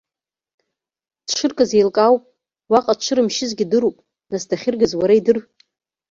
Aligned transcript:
Дшыркыз 1.25 1.69
еилкаауп, 1.77 2.23
уаҟа 2.71 2.93
дшырымшьызгьы 2.97 3.65
дыруп, 3.71 3.97
нас 4.31 4.43
дахьыргаз 4.49 4.91
уара 4.99 5.13
идыр?! 5.19 5.37